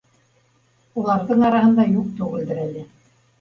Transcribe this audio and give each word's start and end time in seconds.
—Уларҙың 1.01 1.43
араһында 1.51 1.85
юҡ 1.91 2.09
түгелдер 2.23 2.63
әле 2.65 2.85